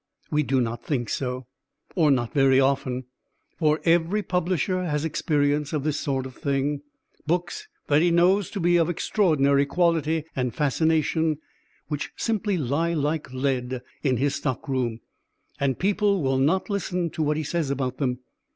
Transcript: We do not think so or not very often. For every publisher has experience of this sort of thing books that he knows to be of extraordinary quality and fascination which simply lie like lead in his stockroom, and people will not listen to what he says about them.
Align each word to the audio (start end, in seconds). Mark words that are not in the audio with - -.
We 0.31 0.41
do 0.41 0.59
not 0.61 0.83
think 0.83 1.09
so 1.09 1.45
or 1.95 2.09
not 2.09 2.33
very 2.33 2.59
often. 2.59 3.03
For 3.59 3.79
every 3.85 4.23
publisher 4.23 4.83
has 4.83 5.05
experience 5.05 5.73
of 5.73 5.83
this 5.83 5.99
sort 5.99 6.25
of 6.25 6.35
thing 6.35 6.81
books 7.27 7.67
that 7.85 8.01
he 8.01 8.09
knows 8.09 8.49
to 8.49 8.59
be 8.59 8.77
of 8.77 8.89
extraordinary 8.89 9.67
quality 9.67 10.23
and 10.35 10.55
fascination 10.55 11.37
which 11.87 12.09
simply 12.15 12.57
lie 12.57 12.95
like 12.95 13.31
lead 13.31 13.83
in 14.01 14.17
his 14.17 14.33
stockroom, 14.33 15.01
and 15.59 15.77
people 15.77 16.23
will 16.23 16.39
not 16.39 16.67
listen 16.67 17.11
to 17.11 17.21
what 17.21 17.37
he 17.37 17.43
says 17.43 17.69
about 17.69 17.99
them. 17.99 18.21